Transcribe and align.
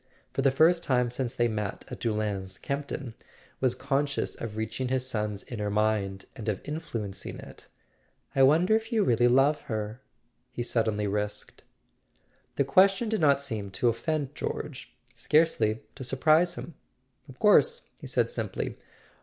For 0.33 0.41
the 0.41 0.49
first 0.49 0.83
time 0.83 1.11
since 1.11 1.35
they 1.35 1.43
had 1.43 1.51
met 1.53 1.85
at 1.91 1.99
Doullens 1.99 2.57
Campton 2.57 3.13
was 3.59 3.75
conscious 3.75 4.33
of 4.33 4.57
reaching 4.57 4.87
his 4.87 5.05
son's 5.05 5.43
inner 5.43 5.69
mind, 5.69 6.25
and 6.35 6.49
of 6.49 6.63
in¬ 6.63 6.81
fluencing 6.81 7.37
it. 7.37 7.67
"I 8.35 8.41
wonder 8.41 8.75
if 8.75 8.91
you 8.91 9.03
really 9.03 9.27
love 9.27 9.61
her?" 9.69 10.01
he 10.51 10.63
suddenly 10.63 11.05
risked. 11.05 11.61
The 12.55 12.63
question 12.63 13.09
did 13.09 13.21
not 13.21 13.41
seem 13.41 13.69
to 13.69 13.89
offend 13.89 14.33
George, 14.33 14.91
scarcely 15.13 15.83
to 15.93 16.03
surprise 16.03 16.55
him. 16.55 16.73
"Of 17.29 17.37
course," 17.37 17.83
he 17.99 18.07
said 18.07 18.31
simply. 18.31 18.79